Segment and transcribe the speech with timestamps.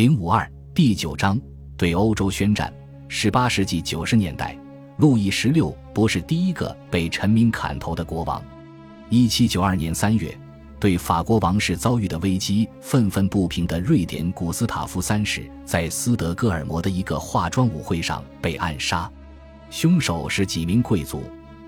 [0.00, 1.38] 零五二第九章
[1.76, 2.72] 对欧洲宣战。
[3.06, 4.58] 十八世纪九十年代，
[4.96, 8.42] 路易十六不是第一个被臣民砍头的国王。
[9.10, 10.34] 一七九二年三月，
[10.78, 19.12] 对法国王室遭遇的危机愤愤不平的瑞典古斯塔夫三世，在斯德哥尔摩的一个化妆舞会上被暗杀，
[19.68, 21.22] 凶手是几名贵族，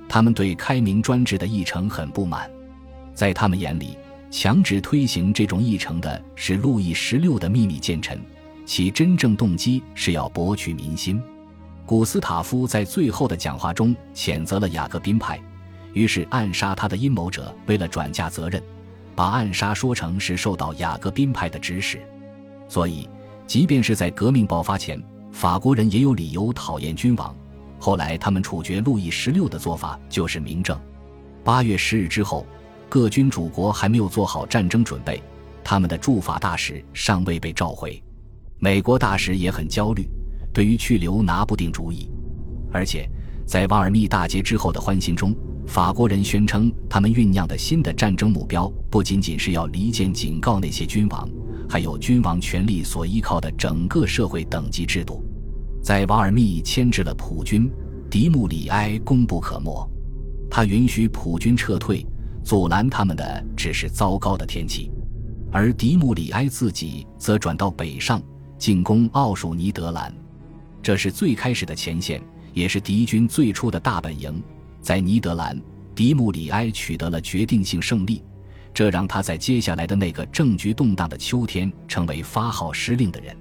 [0.09, 2.51] 他们对开明专制的议程很不满，
[3.13, 3.99] 在他们眼里。
[4.33, 8.19] 强制推行这种议程的是路易十六的秘密奸臣，
[8.65, 11.23] 其真正动机是要博取民心。
[11.85, 15.39] 古斯塔夫在最后的讲话中谴责了雅各宾派，
[15.93, 18.61] 于是暗杀他的阴谋者为了转嫁责任，
[19.15, 22.01] 把暗杀说成是受到雅各宾派的指使。
[22.69, 23.07] 所以，
[23.47, 24.99] 即便是在革命爆发前，
[25.31, 27.37] 法国人也有理由讨厌君王。
[27.79, 30.81] 后来，他们处决路易十六的做法就是明证。
[31.45, 32.47] 八月十日之后。
[32.93, 35.23] 各君主国还没有做好战争准备，
[35.65, 37.99] 他们的驻法大使尚未被召回，
[38.59, 40.07] 美国大使也很焦虑，
[40.53, 42.11] 对于去留拿不定主意。
[42.71, 43.09] 而且，
[43.47, 45.35] 在瓦尔密大捷之后的欢欣中，
[45.67, 51.27] 法国人宣称他们酝酿的新的战争目标不仅仅是要离间警告那些君王，
[51.71, 55.25] 还有君王权力所依靠的整个社会等级制度。
[55.83, 57.73] 在瓦尔密牵制了普军，
[58.11, 59.91] 迪穆里埃功不可没，
[60.51, 62.07] 他允许普军撤退。
[62.45, 64.91] 阻拦他们的只是糟糕的天气，
[65.51, 68.21] 而迪穆里埃自己则转到北上
[68.59, 70.13] 进攻奥属尼德兰，
[70.83, 74.43] 这是最开始的前线，也是敌军最初的大本营。
[74.81, 75.61] 在尼德兰，
[75.95, 78.23] 迪穆里埃取得了决定性胜利，
[78.75, 83.37] 这让他在接下来的那个政局动荡的秋天成为发号施令的人。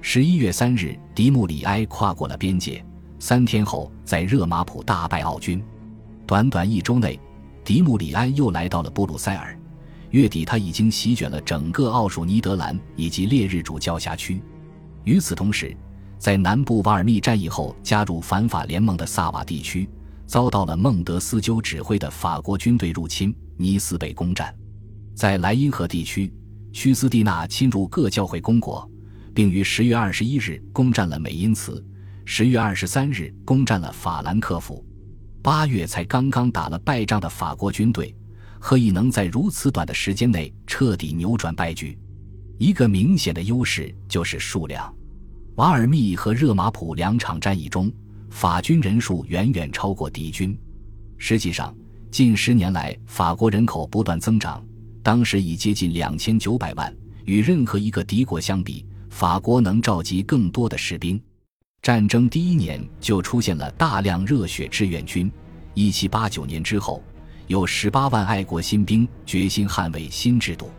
[0.00, 2.82] 十一月三日，迪穆里埃跨过了边界，
[3.18, 5.62] 三天后在热马普大败奥军，
[6.26, 7.20] 短短一周内。
[7.64, 9.58] 迪穆里安又来到了布鲁塞尔，
[10.10, 14.42] 月底他已经席卷了整个奥属尼德兰以及烈日主教辖区。
[15.04, 15.76] 与此同时，
[16.18, 19.88] 在南部瓦尔密战役后加入反法联盟的萨瓦地区，
[20.26, 24.54] 遭到了孟德斯鸠指挥的法国军队入侵，尼斯被攻占。
[25.14, 26.32] 在莱茵河地区，
[26.72, 28.88] 屈斯蒂娜侵入各教会公国，
[29.34, 31.84] 并于十月二十一日攻占了美因茨，
[32.24, 34.84] 十月二十三日攻占了法兰克福。
[35.42, 38.14] 八月才刚刚打了败仗的法国军队，
[38.58, 41.98] 何以能在如此短的时间内彻底扭转败局？
[42.58, 44.94] 一个明显的优势就是数量。
[45.56, 47.90] 瓦尔密和热马普两场战役中，
[48.28, 50.56] 法军人数远远超过敌军。
[51.16, 51.74] 实际上，
[52.10, 54.62] 近十年来法国人口不断增长，
[55.02, 56.94] 当时已接近两千九百万。
[57.24, 61.20] 与任何一个敌国相比，法国能召集更多的士兵。
[61.82, 65.32] 战争第一年就出现了大量热血志愿军。
[65.72, 67.02] 一七八九年之后，
[67.46, 70.70] 有十八万爱国新兵决心捍卫新制度。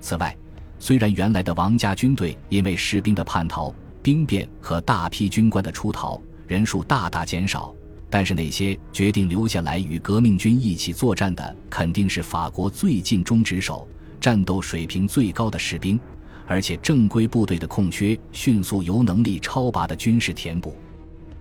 [0.00, 0.36] 此外，
[0.78, 7.74] 虽然原来的王家军队因为士兵的叛逃、兵变和大批军官的出逃，人数大大减少，
[8.08, 13.88] 但是那些决定留下来与革命军一起作战的，肯定是法国最尽忠职守、
[14.20, 15.98] 战斗水平最高的士兵。
[16.46, 20.74] 而且正规部队的空缺迅速由能力超拔的军事填补，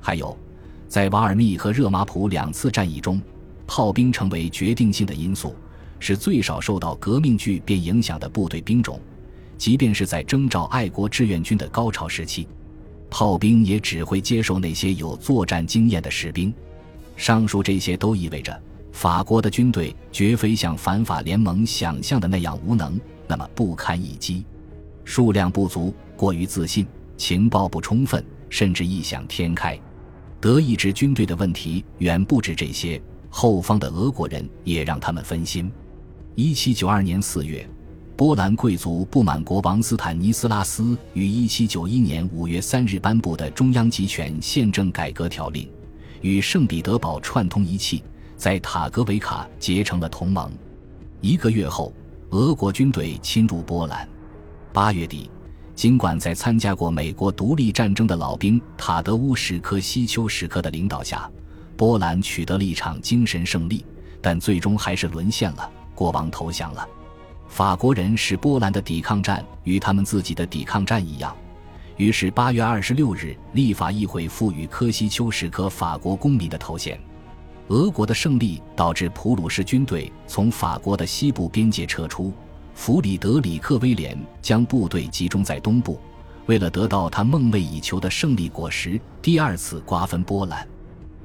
[0.02, 0.36] 还有，
[0.88, 3.22] 在瓦尔密和热马普两次战役中，
[3.68, 5.56] 炮兵成为决定性的因素，
[6.00, 9.00] 是最少受到革命剧变影响的部队兵种。
[9.58, 12.48] 即便是在征召爱国志愿军的高潮时期，
[13.10, 16.54] 炮兵也只会接受那些有作战经验的士兵。
[17.16, 18.62] 上述这些都意味着，
[18.92, 24.44] 法国的军队绝非像反法联盟想象的那样无能，那么不堪一击。
[25.06, 26.86] 数量不足，过于自信，
[27.16, 29.80] 情报不充分，甚至异想天开。
[30.42, 35.72] 德意志军队的问题远不止这些，后方的俄国人也让他们分心。
[36.36, 37.68] 一七九二年四月，
[38.16, 45.70] 波兰贵族不满国王斯坦尼斯拉斯于一七九一年五月三日颁布的中央集权宪政改革条令，
[46.22, 48.04] 与圣彼得堡串通一气，
[48.36, 50.52] 在塔格维卡结成了同盟。
[51.22, 51.94] 一个月后，
[52.32, 54.08] 俄国军队侵入波兰。
[54.76, 55.32] 八月底，
[55.74, 61.32] 尽管在参加过美国独立战争的老兵塔德乌什科西丘什科的领导下，
[61.78, 63.86] 波兰取得了一场精神胜利，
[64.22, 66.86] 但最终还是沦陷了，国王投降了。
[67.48, 71.34] 法国人视波兰的抵抗战与他们自己的抵抗战一样，
[71.96, 77.00] 于是八月二十六日，立法议会赋予科西丘什科法国公民的头衔。
[77.70, 82.34] 俄国的胜利导致普鲁士军队从法国的西部边界撤出。
[82.76, 86.00] 弗里德里克·威廉将部队集中在东部，
[86.46, 90.68] 为了得到他梦寐以求的胜利果实，第二次瓜分波兰。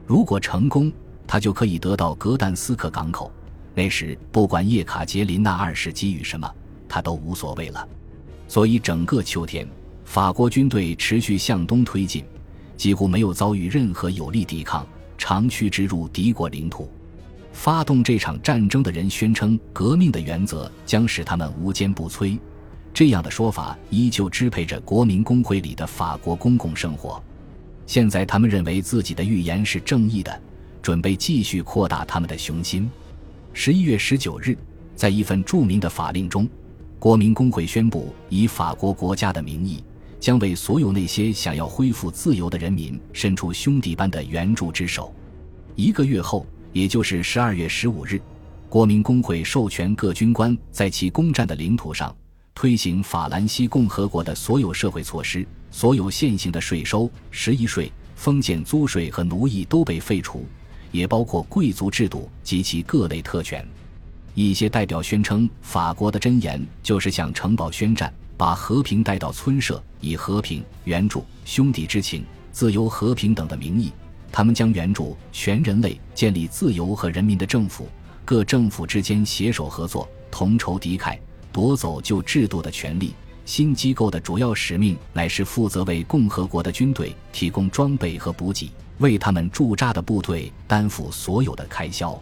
[0.07, 0.91] 如果成功，
[1.27, 3.31] 他就可以得到格但斯克港口。
[3.75, 6.51] 那时，不管叶卡捷琳娜二世给予什么，
[6.89, 7.87] 他都无所谓了。
[8.49, 9.69] 所以，整个秋天，
[10.05, 12.25] 法国军队持续向东推进，
[12.77, 14.87] 几乎没有遭遇任何有力抵抗，
[15.19, 16.89] 长驱直入敌国领土。
[17.53, 22.39] 发动这场战争的人宣称，革命的原则将使他们无坚不摧。
[22.93, 27.23] 这样的说法依旧支配着国民工会里的法国公共生活。
[27.87, 30.41] 现在，他们认为自己的预言是正义的，
[30.81, 32.89] 准备继续扩大他们的雄心。
[33.53, 34.57] 十一月十九日，
[34.95, 36.49] 在一份著名的法令中，
[36.99, 39.83] 国民工会宣布，以法国国家的名义。
[40.21, 45.15] 将为所有那些想要恢复自由的人民伸出兄弟般的援助之手。
[45.77, 48.21] 一个月后，也就是十二月十五日，
[48.69, 52.15] 国民工会授权各军官在其攻占的领土上
[52.55, 60.45] 推行法兰西共和国的所有社会措施，所有现行的税收、十一税、封建租税和奴役都被废除，
[60.93, 63.67] 也包括贵族制度及其各类特权。
[64.35, 68.13] 一些代表宣称，法国的箴言就是向城堡宣战。
[68.37, 73.93] 把和平带到村社，以和平、援助、兄弟之情、自由、和平等的名义，
[74.33, 77.89] 他们将援助全人类建立自由和人民的政府，
[78.25, 81.19] 各政府之间携手合作，同仇敌忾，
[81.53, 83.15] 夺走旧制度的权利。
[83.45, 92.17] 新机构的主要使命乃是负责为共和国的军队提供装备和补给，为他们驻扎的部队担负所有的开销。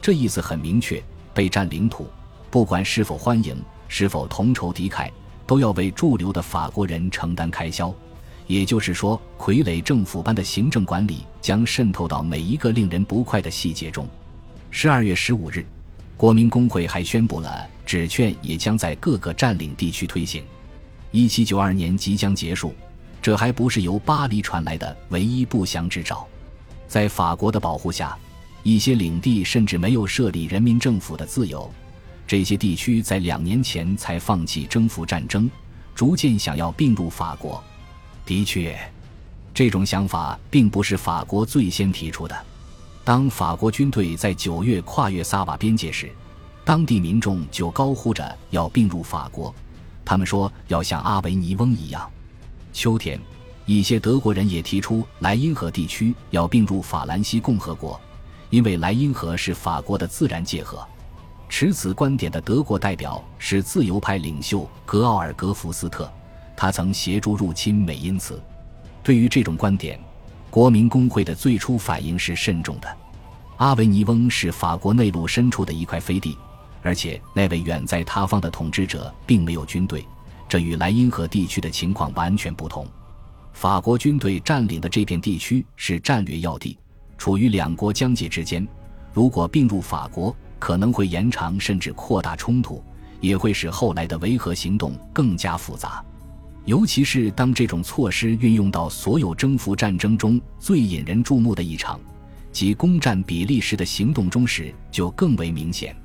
[0.00, 1.02] 这意思很明确：
[1.34, 2.06] 被占领土，
[2.50, 3.56] 不管是否欢迎，
[3.88, 5.10] 是否同仇敌忾。
[5.46, 7.92] 都要为驻留的法国人承担开销，
[8.50, 14.08] 也就是说，傀儡政府般的行政管理将渗透到每一个令人不快的细节中。
[14.72, 15.64] 十二月十五日，
[16.16, 20.42] 国民工会还宣布了纸券也将在各个占领地区推行。
[21.12, 22.74] 一七九二年即将结束，
[23.22, 26.26] 这还不是由巴黎传来的唯一不祥之兆。
[26.88, 28.18] 在法国的保护下，
[28.64, 31.70] 一些领地甚至没有设立人民政府的自由。
[32.26, 35.48] 这些地区在两年前才放弃征服战争，
[35.94, 37.62] 逐渐想要并入法国。
[38.24, 38.78] 的确，
[39.52, 42.36] 这种想法并不是法国最先提出的。
[43.02, 46.10] 当法国军队在九月跨越萨瓦边界时，
[46.64, 49.52] 当地民众就高呼着要并入法国。
[50.04, 52.08] 他们说要像阿维尼翁一样。
[52.72, 53.20] 秋天，
[53.66, 58.00] 一些德国人也提出莱茵河地区要并入法兰西共和国，
[58.50, 60.86] 因为莱茵河是法国的自然界河。
[61.48, 66.08] 持此观点的德国代表是自由派领袖格奥尔格福斯特，
[66.60, 68.38] 他曾协助入侵美因茨。
[69.02, 69.98] 对于这种观点，
[70.50, 72.96] 国民工会的最初反应是慎重的。
[73.56, 76.36] 阿维尼翁是法国内陆深处的一块飞地，
[76.82, 80.04] 而且那位远在他方的统治者并没有军队，
[80.50, 82.86] 这与莱茵河地区的情况完全不同。
[83.54, 86.76] 法国军队占领的这片地区是战略要地，
[87.16, 88.68] 处于两国疆界之间。
[89.14, 92.84] 如果并入法国，可能会延长甚至扩大冲突，
[93.18, 96.04] 也会使后来的维和行动更加复杂。
[96.66, 101.98] 尤其是当这种措施运用到所有征服战争中最引人注目的一场，
[102.52, 105.96] 即攻占比利时的行动中时，就更为明显。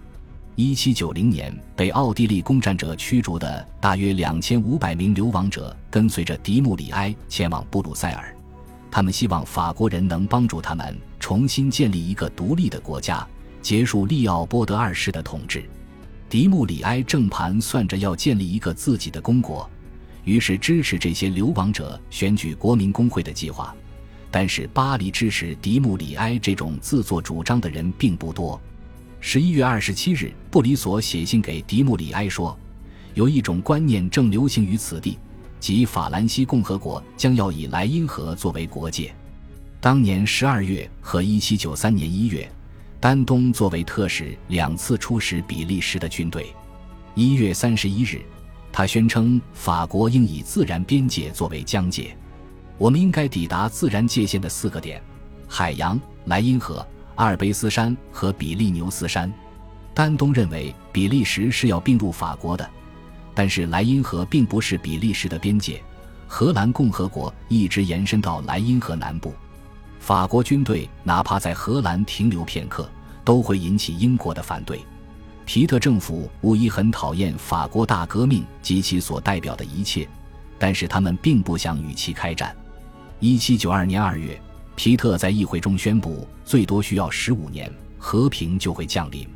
[0.56, 8.34] 一七九零年被奥地利攻占者驱逐的大约两千五百名流亡者，跟随着迪穆里埃前往布鲁塞尔，
[8.90, 13.28] 他们希望法国人能帮助他们重新建立一个独立的国家。
[13.62, 15.68] 结束利奥波德二世的统治，
[16.30, 19.70] 迪穆里埃正盘算着要建立一个自己的公国，
[20.26, 23.74] 于是支持这些流亡者选举国民工会的计划。
[24.30, 28.60] 但是巴黎支持迪穆里埃这种自作主张的人并不多。
[29.22, 32.60] 十一月二十七日，布里索写信给迪穆里埃说，
[33.14, 35.18] 有一种观念正流行于此地，
[35.62, 39.16] 即法兰西共和国将要以莱茵河作为国界。
[39.80, 42.52] 当年十二月和一七九三年一月。
[42.98, 46.48] 丹东作为特使两次出使比利时的军队。
[47.14, 48.20] 一月三十一日，
[48.78, 52.14] 他宣称法国应以自然边界作为疆界。
[52.78, 55.02] 我们应该抵达自然界限的四个点：
[55.48, 59.34] 海洋、莱茵河、阿尔卑斯山和比利牛斯山。
[59.94, 62.70] 丹东认为比利时是要并入法国的，
[63.34, 65.82] 但是莱茵河并不是比利时的边界。
[66.28, 69.34] 荷兰共和国一直延伸到莱茵河南部。
[70.02, 72.90] 法国军队哪怕在荷兰停留片刻。
[73.24, 74.80] 都会引起英国的反对。
[75.46, 80.08] 皮特政府无疑很讨厌法国大革命及其所代表的一切，
[80.58, 82.54] 但是他们并不想与其开战。
[83.20, 84.40] 一七九二年二月，
[84.76, 89.28] 皮特在议会中宣布，最多需要十五年，和平就会降临。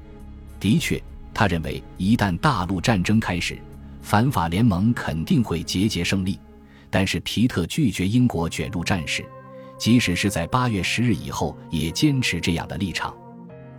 [0.59, 1.01] 的确，
[1.31, 3.57] 他认为一旦大陆战争开始，
[4.01, 6.39] 反法联盟肯定会节节胜利。
[6.89, 9.23] 但是皮特拒绝英国卷入战事，
[9.77, 13.13] 即使是在八月十日以后，也坚持这样的立场。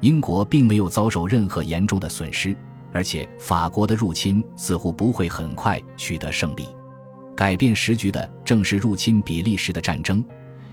[0.01, 2.57] 英国并没有遭受任何严重的损失，
[2.93, 6.67] 而且法国的入侵似乎不会很快取得胜利。
[7.37, 10.25] 改变时局的正是入侵比利时的战争，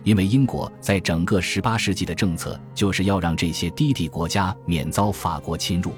[0.04, 5.92] 因为英国在整个18世纪的政策就是要让这些低地国家免遭法国侵入。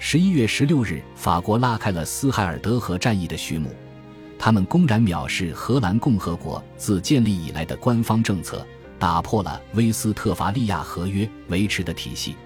[0.00, 3.70] 11月16日，法国拉开了斯海尔德河战役的序幕，
[4.38, 8.66] 他们公然藐视荷兰共和国自建立以来的官方政策，
[8.98, 12.36] 打破了威斯特伐利亚合约维持的体系。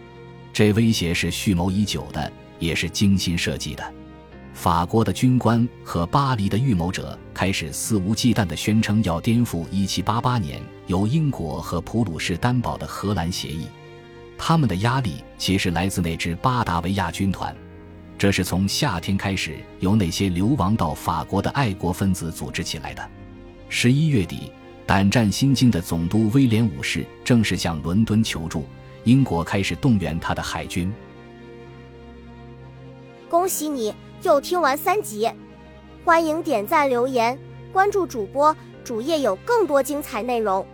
[0.52, 3.94] 这威胁是蓄谋已久的，也是精心设计的。
[4.52, 13.66] 法国的军官和巴黎的预谋者开始肆无忌惮地宣称要颠覆1788年由英国和普鲁士担保的荷兰协议。
[14.36, 17.54] 他们的压力其实来自那支巴达维亚军团，
[18.18, 23.08] 这是从夏天开始由那些流亡到法国的爱国分子组织起来的。
[23.68, 24.50] 十一月底，
[24.84, 28.66] 胆战心惊的总督威廉五世正式向伦敦求助，
[29.04, 30.92] 英国开始动员他的海军。
[33.28, 33.94] 恭喜你！
[34.22, 35.30] 又听完三集，
[36.04, 37.38] 欢迎点赞、留言、
[37.72, 38.54] 关注主播，
[38.84, 40.66] 主页有更多精彩内容。